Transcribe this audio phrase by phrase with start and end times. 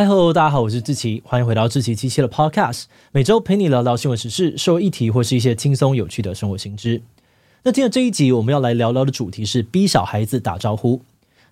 [0.00, 7.02] 嗨，Hello，大家好，我是志奇，欢迎回到志奇七七的 Podcast，每周陪你聊聊新闻时事、社会议题或是一些轻松有趣的生活新知。
[7.64, 11.02] 那今天这一集我们要来聊聊的主题是逼小孩子打招呼。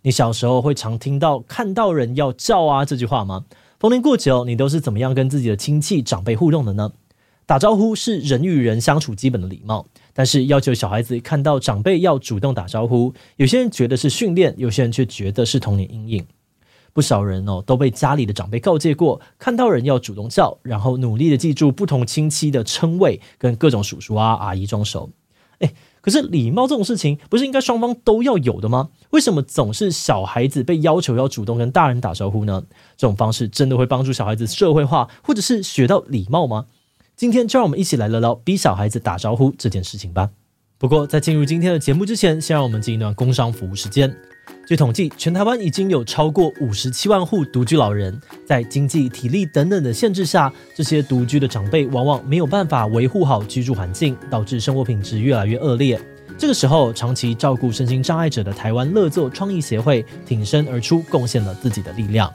[0.00, 3.44] 你小时候会常听到“看到人要叫啊”这句话吗？
[3.78, 6.92] 逢年过节，你都是怎么样跟自己的亲戚长辈互动的呢？
[7.44, 9.84] 打招呼是人与人相处基本的礼貌，
[10.14, 16.26] 但是要求小孩子看到长辈要主动打招呼，有些人觉得是训练，有些人却觉得是童年阴影。
[16.92, 25.10] 不少人哦都被家里的长辈告诫过，看到人要主动叫，然后努力的记住不同亲戚的称谓，跟各种叔叔啊阿姨装熟。
[25.58, 28.90] 诶，可是礼貌这种事情不是应该双方都要有的吗？
[29.10, 32.62] 为什么总是小孩子被要求要主动跟大人打招呼呢？
[32.96, 36.66] 这种方式真的会帮助小孩子社会化，或者是学到礼貌吗？
[37.16, 40.30] 今天就让我们一起来聊聊逼小孩子打招呼这件事情吧。
[40.78, 44.16] 不过在进入今天的节目之前，先让我们进一段工商服务时间。
[44.68, 55.98] 据统计，全台湾已经有超过五十七万户独居老人，在经济、体力等等的限制下，这些独居的长辈往往没有办法维护好居住环境，导致生活品质越来越恶劣。
[56.36, 62.30] 这个时候，长期照顾身心障碍者的台湾乐作创意协会挺身而出，贡献了自己的力量。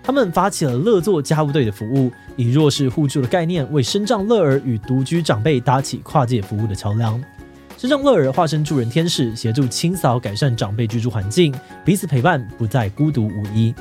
[0.00, 7.20] 他们发起了乐作家务队的服务，以弱势互助的概念，为身障乐儿与独居长辈搭起跨界服务的桥梁。
[7.84, 11.54] 身障乐儿化身助人天使，协助清扫改善长辈居住环境，
[11.84, 13.74] 彼此陪伴，不再孤独无依。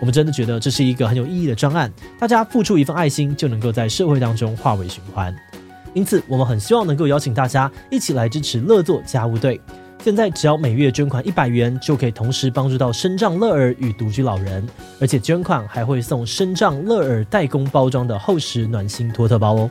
[0.00, 1.88] 我们真的觉得这是一个很有意义的专案，
[2.18, 5.32] 大家付出一份爱心，就能够在社会当中化为循环。
[5.92, 9.60] 因此，我们很希望能够邀请大家一起来支持乐作家务队。
[10.02, 14.66] 现在只要每月捐款一百元，就可以同时帮助到身障乐儿与独居老人，
[15.00, 19.70] 而且捐款还会送身障乐儿代工包装的厚实暖心托特包哦。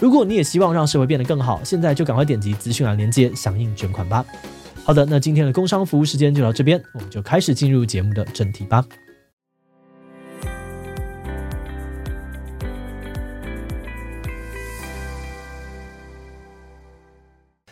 [0.00, 4.24] 如果你也希望让社会变得更好，现在就赶快点击资讯栏链接，响应捐款吧。
[4.82, 8.82] 好的，那今天的工商服务时间就到这边，我们就开始进入节目的正题吧。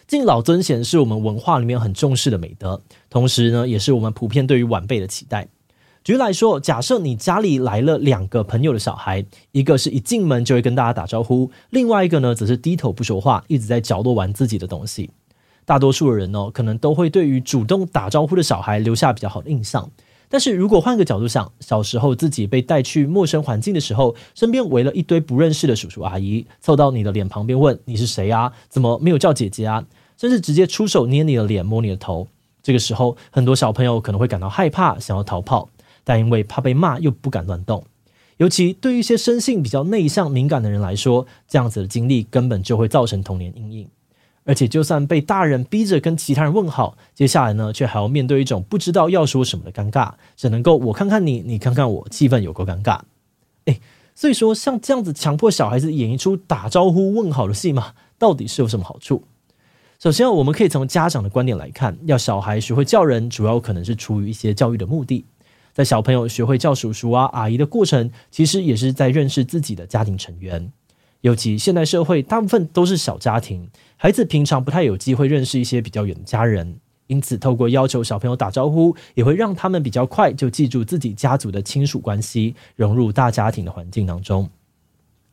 [0.07, 5.49] 敬老尊贤是我们文化里面很重视的美德，同时呢，也是我们普遍对于晚辈的期待。
[6.09, 15.11] 举例来说，假设你家里来了两个朋友的小孩，一个是一进门就会跟大家打招呼，另外一个呢则是低头不说话，一直在角落玩自己的东西。
[15.67, 19.91] 大多数的人哦，可能都会对于主动打招呼的小孩留下比较好的印象。
[20.31, 28.51] 但是如果换个角度想，小时候自己被带去陌生环境的时候，身边围了一堆不认识的叔叔阿姨，凑到你的脸旁边问你是谁啊？
[28.71, 29.85] 怎么没有叫姐姐啊？
[30.17, 32.29] 甚至直接出手捏你的脸、摸你的头。
[32.63, 35.69] 这个时候，很多小朋友可能会感到害怕，想要逃跑。
[36.09, 37.85] 但因为怕被骂，又不敢乱动，
[38.39, 43.89] 尤其对于一些生性比较内向、敏感的人来说，这样子的经历根本就会造成童年阴影。
[44.45, 53.01] 而且，就算被大人逼着跟其他人问好，接下来呢，却还要面对一种不知道要说什么的尴尬，只能够我看看你，你看看我，气氛有够尴尬。
[53.67, 53.79] 诶，
[54.15, 59.25] 所以说像这样子强迫小孩子演一出打招呼问好的戏码，到底是有什么好处？
[59.99, 65.27] 首先，我们可以从家长的观点来看，要小孩学会叫人，主要可能是出于一些教育的目的。
[65.79, 70.73] 在小朋友学会叫叔叔啊、阿姨的过程，其实也是在认识自己的家庭成员。
[71.21, 84.51] 尤其现代社会，大部分都是小家庭，孩子平常不太有机会认识一些比较远的家人，因此透过要求小朋友打招呼，也会让他们比较快就记住自己家族的亲属关系，融入大家庭的环境当中。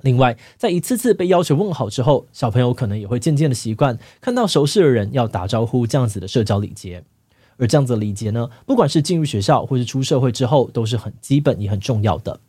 [0.02, 7.04] 另外，在一次次被要求问好之后，小朋友可能也会渐渐的习惯看到熟识的人要打招呼这样子的社交礼节。
[7.58, 12.40] 而这样子的礼节呢，不管是进入学校或是出社会之后，都是很基本也很重要的。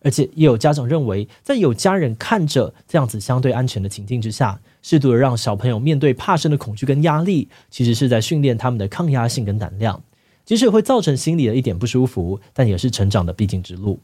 [0.00, 10.00] 而且也有家长认为，在有家人看着这样子相对安全的情境之下，适度的让小朋友面对怕生的恐惧跟压力，其实是在训练他们的抗压性跟胆量。
[10.44, 13.98] 即使会造成心里的一点不舒服，但也是成长的必经之路。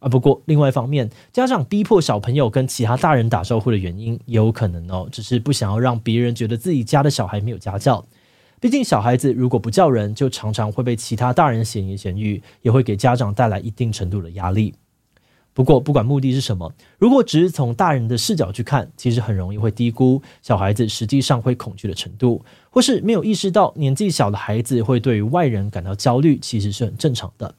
[0.00, 8.04] 啊，不过另外一方面，家长逼迫小朋友跟其他大人打招呼的原因，也有可能哦，只是不想要让别人觉得自己家的小孩没有家教。
[8.64, 14.72] 毕竟，小孩子如果不叫人，就常常会被其他大人闲言闲语，也会给家长带来一定程度的压力。
[15.52, 27.56] 不过，不管目的是什么，如果只是从大人的视角去看，其实很容易会低估小孩子实际上会恐惧的程度，或是没有意识到年纪小的孩子会对于外人感到焦虑，其实是很正常的。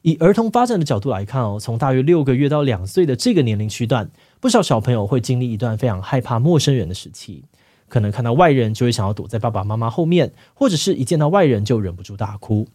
[0.00, 4.10] 以儿童发展的角度来看哦，从大约六个月到两岁的这个年龄区段，
[4.40, 7.44] 不少小朋友会经历一段非常害怕陌生人的时期。
[7.90, 12.66] 可能看到外人就会想要躲在爸爸妈妈后面，或者是一见到外人就忍不住大哭。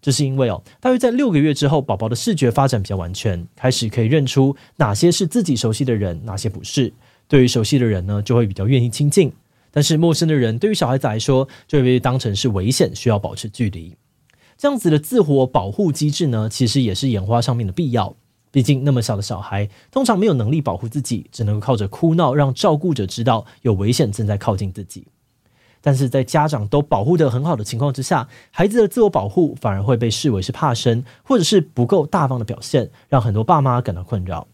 [0.00, 6.92] 这是因为哦，大约在六个月之后，宝宝的视觉发展比较完全，开始可以认出哪些是自己熟悉的人，哪些不是。
[7.26, 9.30] 对于熟悉的人呢，就会比较愿意亲近；
[9.72, 13.96] 但是陌生的人，对于小孩子来说，就会被当成是危险，需要保持距离。
[14.56, 18.14] 这样子的自我保护机制呢，其实也是演化上面的必要。
[18.50, 25.06] 毕竟那么小的小孩，通常没有能力保护自己，只能靠着哭闹让照顾者知道有危险正在靠近自己。
[25.80, 34.48] 但是在家长都保护得很好的情况之下，孩子的自我保护反而会被视为是怕生，或者是不够大方的表现，让很多爸妈感到困扰。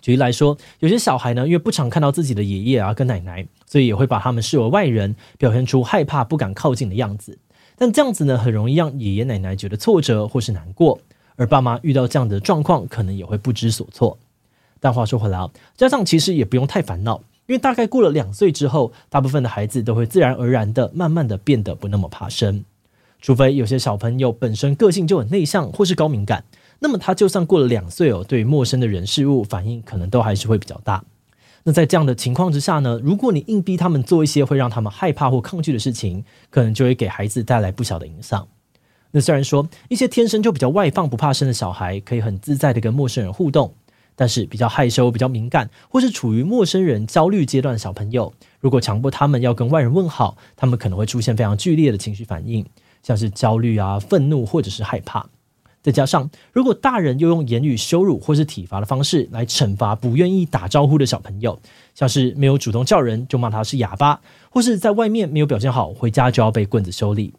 [0.00, 7.38] 举例来说，有些小孩呢，因为不常看到自己的爷爷啊跟奶奶，所以也会把他们视为外人，表现出害怕、不敢靠近的样子。
[7.76, 11.00] 但这样子呢，很容易让爷爷奶奶觉得挫折或是难过，
[11.38, 14.18] 而爸妈遇到这样的状况，可能也会不知所措。
[14.80, 17.22] 但话说回来啊，家长其实也不用太烦恼。
[17.46, 22.62] 因为大概过了两岁之后，大部分的孩子都会自然而然的、慢慢的变得不那么怕生。
[23.22, 26.44] 除非有些小朋友本身个性就很内向或是高敏感，
[26.80, 31.02] 那么他就算过了两岁哦，对陌生的人事物反应可能都还是会比较大。
[31.64, 38.46] 那在这样的情况之下呢，如果你硬逼他们做一些会让他们害怕或抗拒的事情，可能就会给孩子带来不小的影响。
[39.10, 43.74] 那虽然说一些天生就比较外放、不怕生的小孩，可以很自在的跟陌生人互动。
[44.20, 52.66] 但是比较害羞、比较敏感，或是处于陌生人焦虑阶段的小朋友，如果强迫他们要跟外人问好，他们可能会出现非常剧烈的情绪反应，
[53.00, 55.24] 像是焦虑啊、愤怒或者是害怕。
[55.80, 61.60] 再加上如果大人又用言语羞辱或是体罚的方式来惩罚不愿意打招呼的小朋友，
[61.94, 64.20] 像是没有主动叫人就骂他是哑巴，
[64.50, 67.32] 或是在外面没有表现好，回家就要被棍子修理。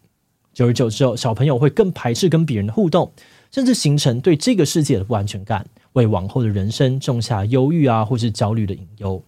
[0.59, 3.09] 久而久之后，小朋友会更排斥跟别人的互动，
[3.49, 5.65] 甚至形成对这个世界的不安全感。
[5.93, 9.23] 为往后的人生种下忧郁啊，或是焦虑的隐忧，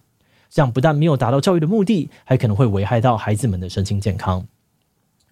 [0.50, 4.46] 这样不但没有达到教育的目的，还可能会危害到孩子们的身心健康。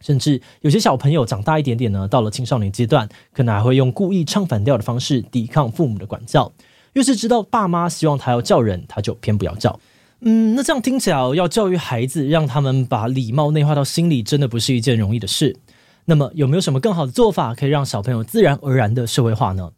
[0.00, 6.50] 甚至有些小朋友长大一点点呢，到了青少年阶段，可能还会用故意唱反调的方式抵抗父母的管教。
[6.94, 9.78] 越是知道爸妈希望他要叫人，他就偏不要叫。
[10.22, 15.56] 嗯，那这样听起来，要教育孩子，让他们把礼貌内化到心里，真的不是一件容易的事。
[16.04, 19.70] 那么，有没有什么更好的做法，可以让小朋友自然而然的社会化呢？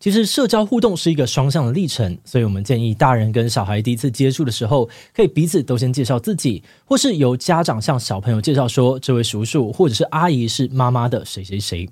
[0.00, 11.88] 其实社交互动是一个双向的历程，所以我们建议大人跟小孩第一次接触的时候，可以彼此都先介绍自己，或是由家长向小朋友介绍说，这位叔叔或者是阿姨是妈妈的谁谁谁。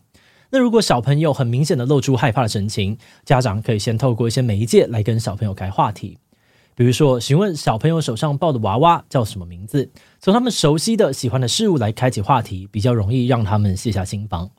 [0.51, 6.17] 那如果小朋友很明显的露出害怕的神情，家长可以先透过一些媒介来跟小朋友开话题，
[6.77, 9.91] 比如说询问小朋友手上抱的娃娃叫什么名字，
[10.21, 14.51] 从他们熟悉的喜欢的事物来开启话题，比较容易让他们卸下心防。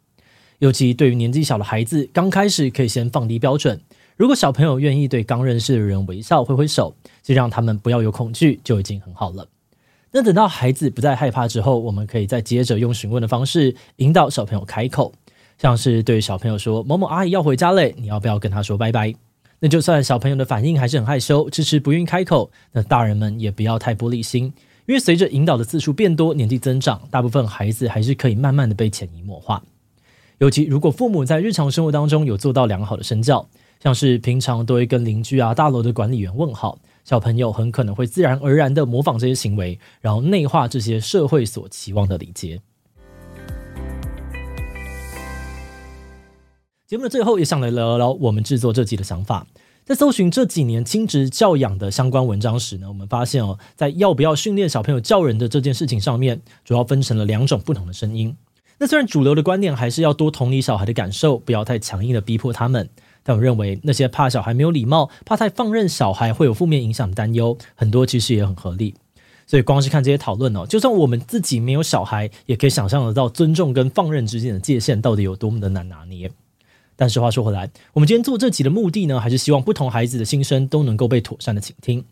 [0.57, 3.79] 尤其对于年纪小的孩子，刚开始可以先放低标准。
[4.15, 9.47] 如果小朋友愿意对刚认识的人微笑、挥挥手，就让他们不要有恐惧，就已经很好了。
[10.11, 15.13] 那等到孩子不再害怕之后，我们可以再接着用询问的方式引导小朋友开口，
[15.59, 19.13] 像是对小朋友说：“某某阿姨要回家嘞，你要不要跟她说拜拜？”
[19.59, 24.53] 那就算小朋友的反应还是很害羞、迟迟不愿开口，那大人们也不要太玻璃心，
[24.85, 29.63] 因为随着引导的次数变多，年纪增长，大部分孩子还是可以慢慢的被潜移默化。
[30.37, 33.47] 尤其如果父母在日常生活当中有做到良好的身教，
[33.81, 42.61] 像是平常都会跟邻居啊、大楼的管理员问好，小朋友很可能会自然而然的模仿这些行为，然后内化这些社会所期望的礼节。
[46.87, 49.45] 节目的最后也想来聊聊我们制作这集的想法。
[49.83, 58.33] 在搜寻这几年亲职教养的相关文章时呢，我们发现哦，在要不要训练小朋友叫人的这件事情上面，主要分成了两种不同的声音。
[58.77, 62.89] 那虽然主流的观念还是要多同理小孩的感受，不要太强硬的逼迫他们，
[63.21, 68.95] 但我认为那些怕小孩没有礼貌、怕太放任小孩会有负面影响的担忧，很多其实也很合理。
[69.45, 76.31] 所以光是看这些讨论哦，就算我们自己没有小孩，也可以想象得到尊重跟放任之间的界限到底有多么的难拿捏。
[76.97, 82.03] 但是话说回来，我们今天做这集的目的呢，还是希望不同孩子的心声都能够被妥善的倾听。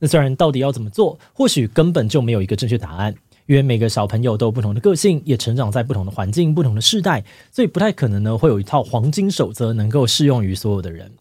[0.00, 3.14] 那虽然到底要怎么做，或许根本就没有一个正确答案。
[3.46, 11.12] 因为每个小朋友都有不同的个性，也成长在不同的环境、不同的世代，所以不太可能呢会有一套黄金守则能够适用于所有的人。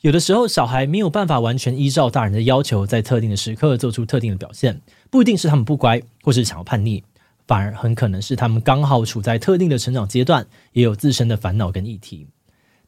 [0.00, 7.04] 有的时候，小孩没有办法完全依照大人的要求，在特定的时刻做出特定的表现，不一定是他们不乖，或是想要叛逆，
[7.46, 12.26] 反而很可能是他们刚好处在特定的成长阶段，也有自身的烦恼跟议题。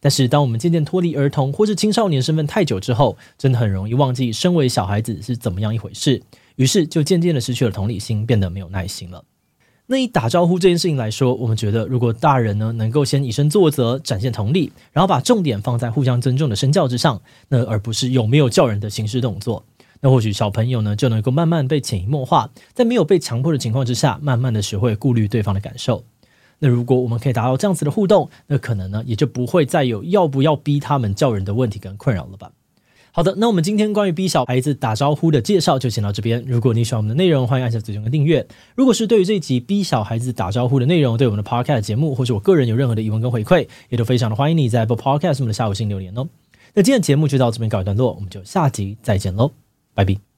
[0.06, 6.22] 但是，当我们渐渐脱离儿童或是青少年身份太久之后，真的很容易忘记身为小孩子是怎么样一回事。
[6.54, 9.24] 于是就渐渐的失去了同理心，变得没有耐心了。
[9.86, 19.64] 那以打招呼这件事情来说，我们觉得如果大人呢能够先以身作则，展现同理，然后把重点放在互相尊重的身教之上，那而不是有没有叫人的形式动作，
[20.02, 26.04] 那或许小朋友呢就能够慢慢被潜移默化，在没有被强迫的情况之下，慢慢的学会顾虑对方的感受。
[26.58, 32.50] 那如果我们可以达到这样子的互动，那可能呢也就不会再有要不要逼他们叫人的问题跟困扰了吧。
[33.12, 36.44] 好的，那我们今天关于逼小孩子打招呼的介绍就先到这边。
[36.46, 38.46] 如果你喜欢我们的内容，欢迎按下最终的订阅。
[38.74, 46.28] 如果是对于这一集逼小孩子打招呼的内容，对我们的 Podcast 节目或者我个人有任何的疑问跟回馈，也都非常的欢迎你在 Apple Podcast 我们的下午星留言哦。
[46.74, 49.52] 那今天的节目就到这边告一段落，我们就下集再见喽，
[49.94, 50.35] 拜拜。